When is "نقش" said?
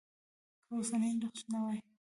1.21-1.41